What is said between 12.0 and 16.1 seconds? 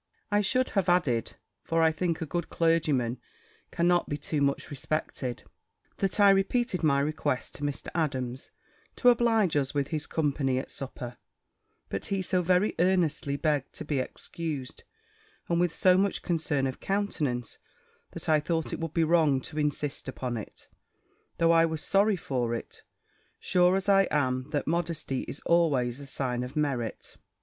he so very earnestly begged to be excused, and with so